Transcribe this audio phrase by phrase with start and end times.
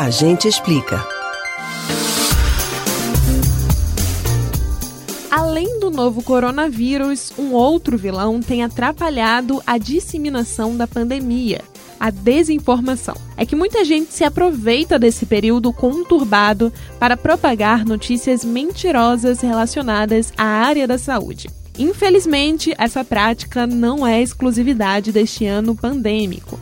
[0.00, 1.04] A gente explica.
[5.28, 11.62] Além do novo coronavírus, um outro vilão tem atrapalhado a disseminação da pandemia
[11.98, 13.16] a desinformação.
[13.36, 20.44] É que muita gente se aproveita desse período conturbado para propagar notícias mentirosas relacionadas à
[20.44, 21.50] área da saúde.
[21.76, 26.56] Infelizmente, essa prática não é exclusividade deste ano pandêmico.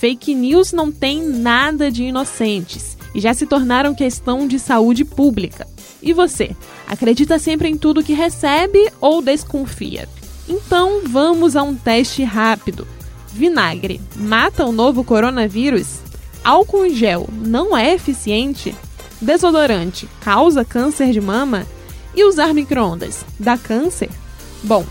[0.00, 5.68] Fake news não tem nada de inocentes e já se tornaram questão de saúde pública.
[6.02, 10.08] E você, acredita sempre em tudo que recebe ou desconfia?
[10.48, 12.88] Então vamos a um teste rápido.
[13.28, 15.98] Vinagre mata o novo coronavírus?
[16.42, 18.74] Álcool em gel não é eficiente?
[19.20, 21.66] Desodorante causa câncer de mama?
[22.14, 24.08] E usar microondas dá câncer?
[24.64, 24.82] Bom,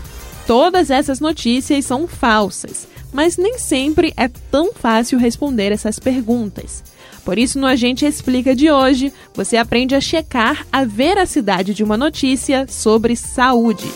[0.50, 6.82] todas essas notícias são falsas, mas nem sempre é tão fácil responder essas perguntas.
[7.24, 11.96] Por isso, no Agente Explica de hoje, você aprende a checar a veracidade de uma
[11.96, 13.86] notícia sobre saúde.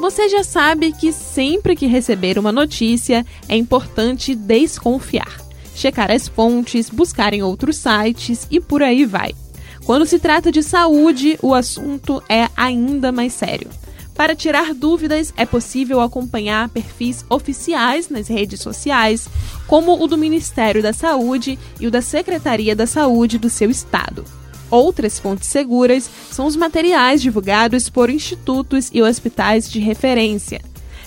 [0.00, 5.40] Você já sabe que sempre que receber uma notícia é importante desconfiar,
[5.72, 9.36] checar as fontes, buscar em outros sites e por aí vai.
[9.84, 13.70] Quando se trata de saúde, o assunto é ainda mais sério.
[14.18, 19.28] Para tirar dúvidas, é possível acompanhar perfis oficiais nas redes sociais,
[19.68, 24.24] como o do Ministério da Saúde e o da Secretaria da Saúde do seu estado.
[24.68, 30.60] Outras fontes seguras são os materiais divulgados por institutos e hospitais de referência.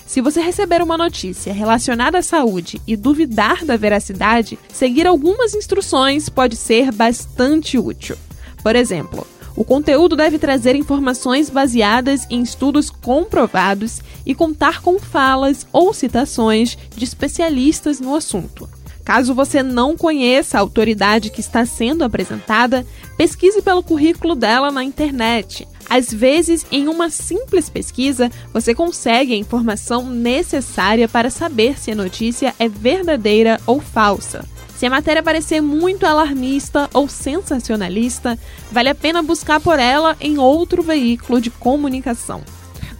[0.06, 6.30] Se você receber uma notícia relacionada à saúde e duvidar da veracidade, seguir algumas instruções
[6.30, 8.16] pode ser bastante útil.
[8.62, 15.66] Por exemplo, o conteúdo deve trazer informações baseadas em estudos comprovados e contar com falas
[15.72, 18.68] ou citações de especialistas no assunto.
[19.04, 22.86] Caso você não conheça a autoridade que está sendo apresentada,
[23.16, 25.66] pesquise pelo currículo dela na internet.
[25.90, 31.96] Às vezes, em uma simples pesquisa, você consegue a informação necessária para saber se a
[31.96, 34.48] notícia é verdadeira ou falsa.
[34.82, 38.36] Se a matéria parecer muito alarmista ou sensacionalista,
[38.68, 42.42] vale a pena buscar por ela em outro veículo de comunicação.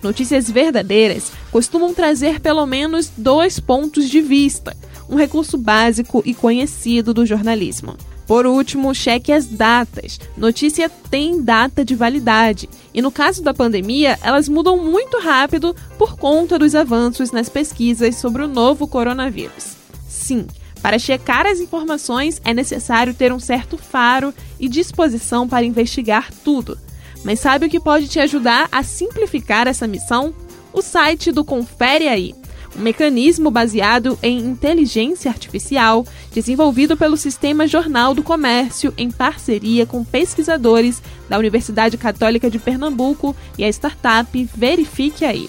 [0.00, 4.76] Notícias verdadeiras costumam trazer pelo menos dois pontos de vista
[5.09, 7.97] um recurso básico e conhecido do jornalismo.
[8.28, 10.20] Por último, cheque as datas.
[10.37, 12.69] Notícia tem data de validade.
[12.94, 18.14] E no caso da pandemia, elas mudam muito rápido por conta dos avanços nas pesquisas
[18.14, 19.72] sobre o novo coronavírus.
[20.09, 20.47] Sim,
[20.82, 26.76] para checar as informações é necessário ter um certo faro e disposição para investigar tudo.
[27.25, 30.34] Mas sabe o que pode te ajudar a simplificar essa missão?
[30.72, 32.34] O site do Confere Aí
[32.76, 40.04] um mecanismo baseado em inteligência artificial desenvolvido pelo Sistema Jornal do Comércio em parceria com
[40.04, 45.49] pesquisadores da Universidade Católica de Pernambuco e a startup Verifique Aí.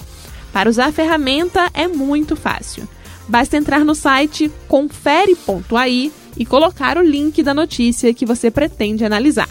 [0.51, 2.87] Para usar a ferramenta é muito fácil.
[3.27, 9.49] Basta entrar no site confere.ai e colocar o link da notícia que você pretende analisar.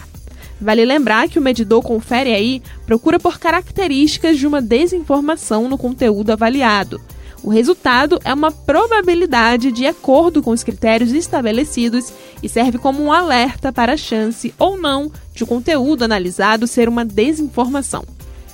[0.60, 6.30] Vale lembrar que o medidor Confere aí procura por características de uma desinformação no conteúdo
[6.30, 7.00] avaliado.
[7.42, 13.12] O resultado é uma probabilidade de acordo com os critérios estabelecidos e serve como um
[13.12, 18.04] alerta para a chance ou não de o conteúdo analisado ser uma desinformação.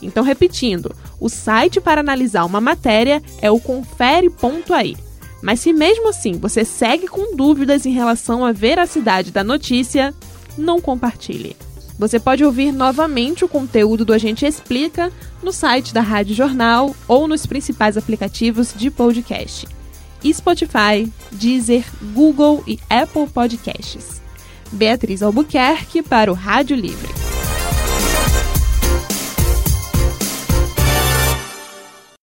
[0.01, 4.97] Então, repetindo, o site para analisar uma matéria é o confere.ai.
[5.43, 10.15] Mas se mesmo assim você segue com dúvidas em relação à veracidade da notícia,
[10.57, 11.57] não compartilhe.
[11.99, 15.13] Você pode ouvir novamente o conteúdo do Agente Explica
[15.43, 19.67] no site da Rádio Jornal ou nos principais aplicativos de podcast:
[20.33, 21.85] Spotify, Deezer,
[22.15, 24.23] Google e Apple Podcasts.
[24.71, 27.18] Beatriz Albuquerque para o Rádio Livre.